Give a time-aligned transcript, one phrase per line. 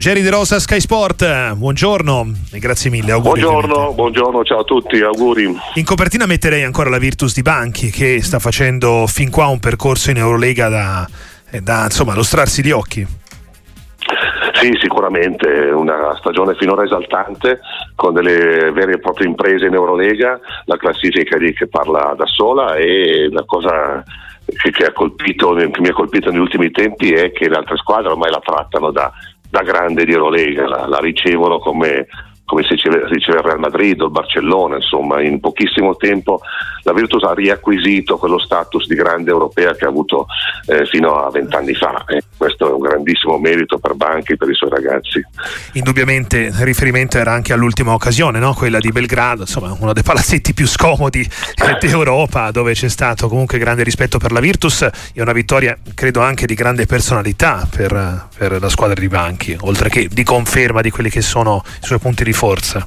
[0.00, 3.10] Geri De Rosa Sky Sport, buongiorno e grazie mille.
[3.10, 5.52] Auguri, buongiorno, buongiorno, ciao a tutti, auguri.
[5.74, 10.12] In copertina metterei ancora la Virtus di Banchi che sta facendo fin qua un percorso
[10.12, 11.04] in Eurolega da,
[11.50, 13.04] eh, da insomma, mostrarsi gli occhi.
[14.52, 17.58] Sì, sicuramente una stagione finora esaltante
[17.96, 22.76] con delle vere e proprie imprese in Eurolega, la classifica lì che parla da sola
[22.76, 24.04] e la cosa
[24.44, 28.10] che, che, colpito, che mi ha colpito negli ultimi tempi è che le altre squadre
[28.10, 29.12] ormai la trattano da
[29.50, 32.06] da grande di Eurolega, la, la ricevono come,
[32.48, 36.40] come si riceve, riceve il Real Madrid o il Barcellona, insomma in pochissimo tempo
[36.84, 40.26] la Virtus ha riacquisito quello status di grande europea che ha avuto
[40.64, 44.48] eh, fino a vent'anni fa e questo è un grandissimo merito per Banchi e per
[44.48, 45.22] i suoi ragazzi.
[45.74, 48.54] Indubbiamente riferimento era anche all'ultima occasione, no?
[48.54, 51.28] quella di Belgrado, insomma uno dei palazzetti più scomodi
[51.80, 56.46] d'Europa dove c'è stato comunque grande rispetto per la Virtus e una vittoria credo anche
[56.46, 61.10] di grande personalità per, per la squadra di Banchi, oltre che di conferma di quelli
[61.10, 62.86] che sono i suoi punti di forza.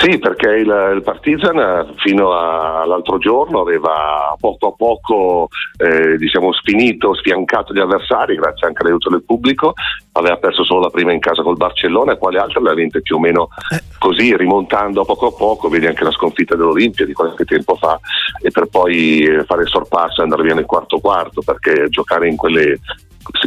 [0.00, 6.52] Sì, perché il, il Partizan fino a, all'altro giorno aveva poco a poco eh, diciamo,
[6.52, 9.74] sfinito, sfiancato gli avversari, grazie anche all'aiuto del pubblico,
[10.12, 13.00] aveva perso solo la prima in casa col Barcellona e quale altre le ha vinte
[13.00, 13.82] più o meno eh.
[13.98, 17.98] così, rimontando poco a poco, vedi anche la sconfitta dell'Olimpia di qualche tempo fa,
[18.40, 22.36] e per poi fare il sorpasso e andare via nel quarto quarto, perché giocare in
[22.36, 22.78] quelle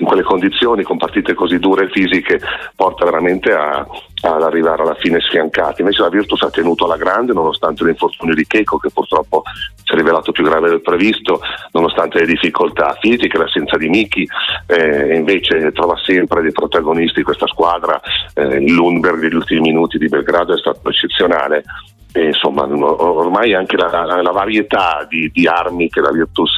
[0.00, 2.40] in quelle condizioni, con partite così dure e fisiche,
[2.74, 3.86] porta veramente a,
[4.22, 5.82] ad arrivare alla fine sfiancati.
[5.82, 9.42] Invece la Virtus ha tenuto alla grande, nonostante l'infortunio di Checo, che purtroppo
[9.84, 11.40] si è rivelato più grave del previsto,
[11.72, 14.26] nonostante le difficoltà fisiche, l'assenza di Miki,
[14.66, 18.00] eh, invece trova sempre dei protagonisti questa squadra.
[18.34, 21.64] Eh, Lundberg degli ultimi minuti di Belgrado è stato eccezionale
[22.12, 26.56] e insomma, ormai anche la, la, la varietà di, di, armi che la Virtus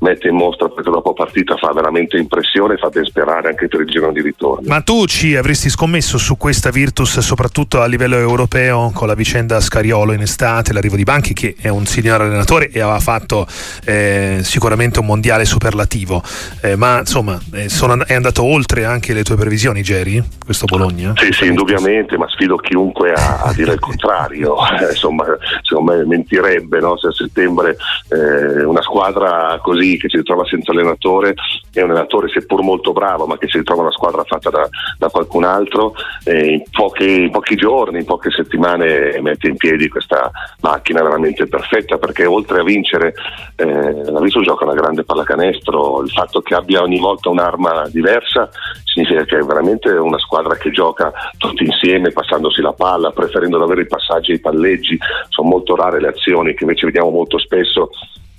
[0.00, 3.80] mette in mostra perché dopo partita fa veramente impressione e fa ben sperare anche per
[3.80, 4.68] il giro di ritorno.
[4.68, 9.60] Ma tu ci avresti scommesso su questa Virtus soprattutto a livello europeo con la vicenda
[9.60, 13.46] Scariolo in estate, l'arrivo di Banchi che è un signor allenatore e aveva fatto
[13.84, 16.22] eh, sicuramente un mondiale superlativo,
[16.62, 21.14] eh, ma insomma eh, sono, è andato oltre anche le tue previsioni Jerry, questo Bologna?
[21.16, 24.56] Sì, sì, indubbiamente, ma sfido chiunque a, a dire il contrario.
[24.90, 25.24] insomma,
[25.62, 26.96] secondo me mentirebbe no?
[26.98, 27.76] se a settembre
[28.08, 31.34] eh, una squadra così che si ritrova senza allenatore
[31.72, 34.68] è un allenatore seppur molto bravo ma che si ritrova una squadra fatta da,
[34.98, 35.94] da qualcun altro
[36.24, 40.30] eh, in, pochi, pochi, giorni, poche settimane mette in piedi questa
[40.60, 43.14] macchina veramente perfetta perché oltre a vincere
[43.56, 48.48] eh, la Viso gioca una grande pallacanestro il fatto che abbia ogni volta un'arma diversa
[48.84, 53.82] significa che è veramente una squadra che gioca tutti insieme passandosi la palla preferendo avere
[53.82, 54.68] i passaggi e i palleggi.
[54.70, 57.90] Leggi, sono molto rare le azioni che invece vediamo molto spesso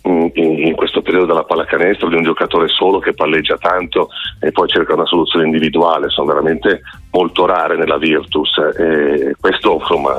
[0.04, 4.70] in, in, questo periodo della pallacanestro di un giocatore solo che palleggia tanto e poi
[4.70, 8.58] cerca una soluzione individuale, sono veramente molto rare nella Virtus.
[8.78, 10.14] E questo insomma,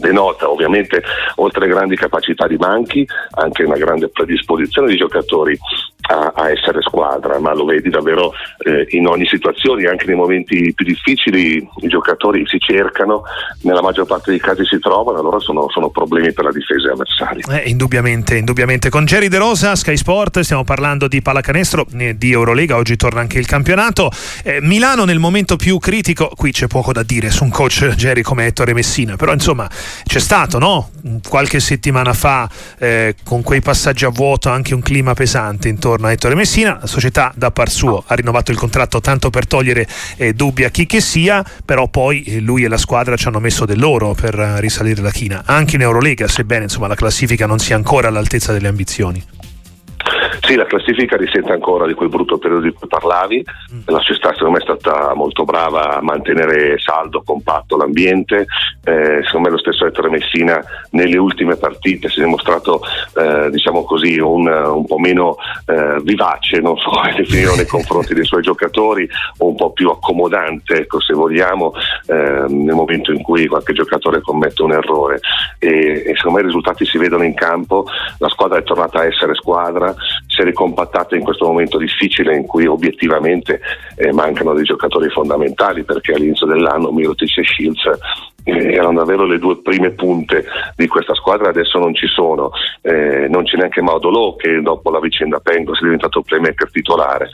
[0.00, 1.02] denota ovviamente
[1.36, 5.56] oltre alle grandi capacità di Banchi anche una grande predisposizione di giocatori
[6.12, 10.72] a, a essere squadra, ma lo vedi davvero eh, in ogni situazione, anche nei momenti
[10.74, 13.22] più difficili i giocatori si cercano,
[13.62, 17.60] nella maggior parte dei casi si trovano, allora sono, sono problemi per la difesa avversaria.
[17.60, 18.90] Eh, indubbiamente, indubbiamente.
[18.90, 23.20] Con Jerry De Rosa, Sky Sport, stiamo parlando di pallacanestro, eh, di Eurolega, oggi torna
[23.20, 24.10] anche il campionato.
[24.44, 28.22] Eh, Milano nel momento più critico, qui c'è poco da dire su un coach Jerry
[28.22, 29.68] come Ettore Messina, però insomma
[30.04, 30.90] c'è stato, no?
[31.26, 36.12] Qualche settimana fa eh, con quei passaggi a vuoto anche un clima pesante intorno a
[36.12, 39.86] Ettore Messina, la società da par suo ha rinnovato il contratto tanto per togliere
[40.16, 43.40] eh, dubbi a chi che sia, però poi eh, lui e la squadra ci hanno
[43.40, 47.58] messo del loro per risalire la china, anche in Eurolega, sebbene insomma, la classifica non
[47.58, 49.41] sia ancora all'altezza delle ambizioni.
[50.44, 53.44] Sì, la classifica risente ancora di quel brutto periodo di cui parlavi,
[53.74, 53.80] mm.
[53.86, 58.46] la società secondo me è stata molto brava a mantenere saldo, compatto l'ambiente,
[58.84, 60.60] eh, secondo me lo stesso Ettore Messina
[60.90, 62.80] nelle ultime partite si è dimostrato
[63.16, 65.36] eh, diciamo così un, un po' meno
[65.66, 69.90] eh, vivace, non so come definirlo nei confronti dei suoi giocatori, o un po' più
[69.90, 71.72] accomodante ecco, se vogliamo
[72.06, 75.20] ehm, nel momento in cui qualche giocatore commette un errore.
[75.60, 77.86] E, e secondo me i risultati si vedono in campo,
[78.18, 79.94] la squadra è tornata a essere squadra,
[80.32, 83.60] si è ricompattata in questo momento difficile in cui obiettivamente
[83.96, 87.84] eh, mancano dei giocatori fondamentali perché all'inizio dell'anno Mirotic e Shields
[88.44, 92.50] eh, erano davvero le due prime punte di questa squadra, adesso non ci sono,
[92.80, 97.28] eh, non c'è neanche Maudolò che dopo la vicenda Pengo è diventato playmaker titolare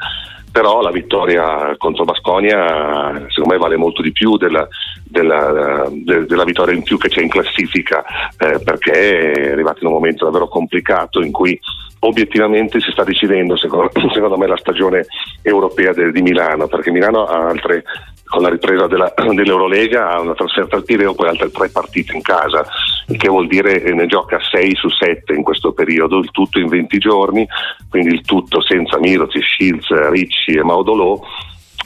[0.51, 4.67] però la vittoria contro Basconia secondo me vale molto di più della,
[5.05, 8.05] della, de, della, vittoria in più che c'è in classifica
[8.39, 11.59] eh, perché è arrivato in un momento davvero complicato in cui
[12.01, 15.07] obiettivamente si sta decidendo secondo, secondo me la stagione
[15.43, 17.85] europea de, di Milano perché Milano ha altre
[18.25, 22.23] con la ripresa della, dell'Eurolega ha una trasferta al Pireo poi altre tre partite in
[22.23, 22.65] casa
[23.09, 26.59] il che vuol dire che ne gioca 6 su 7 in questo periodo il tutto
[26.59, 27.47] in 20 giorni
[27.89, 31.21] quindi il tutto senza Mirotic, Shields, Ricci e Maudolò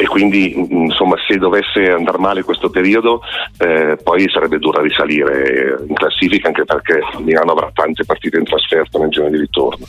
[0.02, 3.20] e quindi insomma se dovesse andare male questo periodo
[3.58, 8.98] eh, poi sarebbe dura risalire in classifica anche perché Milano avrà tante partite in trasferta
[8.98, 9.86] nel giorno di ritorno.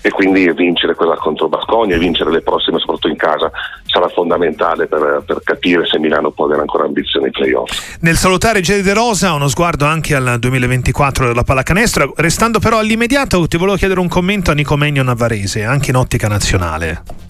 [0.00, 3.50] E quindi vincere quella contro Bascogna e vincere le prossime soprattutto in casa
[3.84, 7.96] sarà fondamentale per, per capire se Milano può avere ancora ambizioni ai playoff.
[8.02, 12.12] Nel salutare Gedi De Rosa uno sguardo anche al 2024 della pallacanestro.
[12.16, 16.28] Restando però all'immediato ti volevo chiedere un commento a Nico Megno Navarese anche in ottica
[16.28, 17.26] nazionale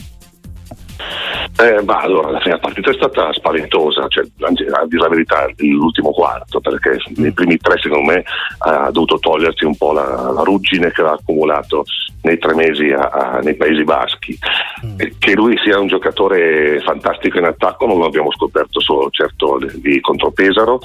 [1.61, 6.13] eh, ma allora la prima partita è stata spaventosa, cioè, a dire la verità, l'ultimo
[6.13, 8.25] quarto, perché nei primi tre secondo me
[8.59, 11.85] ha dovuto togliersi un po' la, la ruggine che aveva accumulato
[12.23, 14.39] nei tre mesi a, a, nei Paesi Baschi.
[14.87, 14.97] Mm.
[15.19, 20.31] Che lui sia un giocatore fantastico in attacco non l'abbiamo scoperto solo certo di contro
[20.31, 20.79] Pesaro,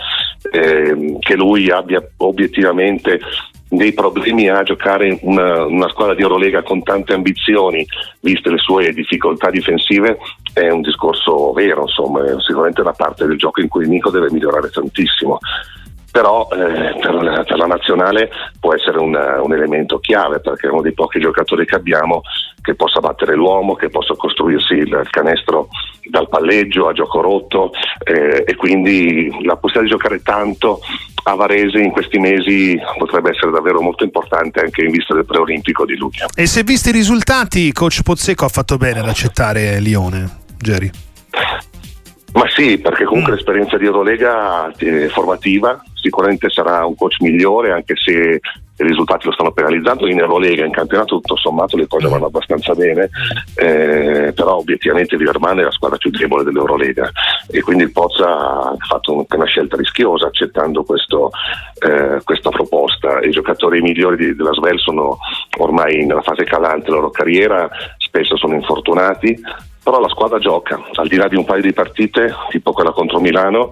[0.51, 3.19] eh, che lui abbia obiettivamente
[3.75, 7.85] dei problemi a giocare una, una squadra di Eurolega con tante ambizioni,
[8.21, 10.17] viste le sue difficoltà difensive,
[10.53, 14.31] è un discorso vero, insomma, è sicuramente una parte del gioco in cui Nico deve
[14.31, 15.39] migliorare tantissimo.
[16.11, 18.29] Però eh, per, la, per, la, nazionale
[18.59, 22.21] può essere un, un, elemento chiave perché è uno dei pochi giocatori che abbiamo
[22.61, 25.69] che possa battere l'uomo, che possa costruirsi il, il canestro
[26.05, 27.71] dal palleggio a gioco rotto
[28.03, 30.81] eh, e quindi la possibilità di giocare tanto
[31.23, 35.85] a Varese in questi mesi potrebbe essere davvero molto importante anche in vista del preolimpico
[35.85, 36.27] di luglio.
[36.35, 40.89] E se visti i risultati, coach Pozzecco ha fatto bene ad accettare Lione, Jerry?
[42.33, 43.35] Ma sì, perché comunque mm.
[43.35, 48.41] l'esperienza di Eurolega è formativa, sicuramente sarà un coach migliore anche se
[48.75, 50.07] i risultati lo stanno penalizzando.
[50.07, 53.09] In Eurolega, in campionato tutto sommato le cose vanno abbastanza bene,
[53.55, 57.09] eh, però obiettivamente Viverman è la squadra più debole dell'Eurolega.
[57.49, 61.29] E quindi il Pozza ha fatto una scelta rischiosa accettando questo,
[61.79, 63.21] eh, questa proposta.
[63.21, 65.17] I giocatori migliori di, della Svel sono
[65.59, 69.39] ormai nella fase calante della loro carriera, spesso sono infortunati,
[69.83, 73.19] però la squadra gioca, al di là di un paio di partite, tipo quella contro
[73.19, 73.69] Milano,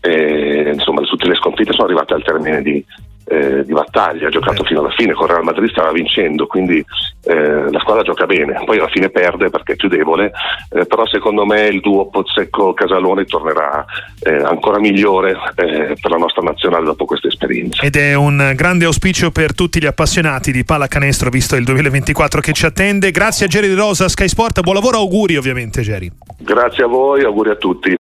[0.00, 2.84] eh, insomma tutte le sconfitte sono arrivate al termine di,
[3.26, 6.84] eh, di battaglia, ha giocato fino alla fine, con Real Madrid stava vincendo, quindi
[7.24, 10.32] eh, la squadra gioca bene, poi alla fine perde perché è più debole,
[10.70, 13.84] eh, però secondo me il duo Pozzecco-Casalone tornerà
[14.22, 17.82] eh, ancora migliore eh, per la nostra nazionale dopo questa esperienza.
[17.82, 22.52] Ed è un grande auspicio per tutti gli appassionati di pallacanestro visto il 2024 che
[22.52, 23.10] ci attende.
[23.10, 26.10] Grazie a Geri Rosa, Sky Sport, buon lavoro, auguri ovviamente Geri.
[26.38, 27.98] Grazie a voi, auguri a tutti.